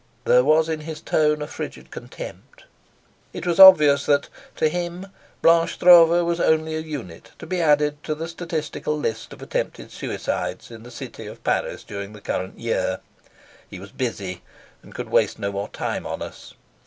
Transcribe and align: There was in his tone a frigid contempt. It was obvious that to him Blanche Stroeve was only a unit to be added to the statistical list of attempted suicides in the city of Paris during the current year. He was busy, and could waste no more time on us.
There 0.25 0.43
was 0.43 0.67
in 0.67 0.79
his 0.79 0.99
tone 0.99 1.43
a 1.43 1.47
frigid 1.47 1.91
contempt. 1.91 2.63
It 3.33 3.45
was 3.45 3.59
obvious 3.59 4.07
that 4.07 4.29
to 4.55 4.67
him 4.67 5.05
Blanche 5.43 5.73
Stroeve 5.73 6.25
was 6.25 6.39
only 6.39 6.75
a 6.75 6.79
unit 6.79 7.33
to 7.37 7.45
be 7.45 7.61
added 7.61 8.03
to 8.05 8.15
the 8.15 8.27
statistical 8.27 8.97
list 8.97 9.31
of 9.31 9.43
attempted 9.43 9.91
suicides 9.91 10.71
in 10.71 10.81
the 10.81 10.89
city 10.89 11.27
of 11.27 11.43
Paris 11.43 11.83
during 11.83 12.13
the 12.13 12.19
current 12.21 12.57
year. 12.59 12.99
He 13.69 13.79
was 13.79 13.91
busy, 13.91 14.41
and 14.81 14.95
could 14.95 15.09
waste 15.11 15.37
no 15.37 15.51
more 15.51 15.67
time 15.69 16.07
on 16.07 16.23
us. 16.23 16.55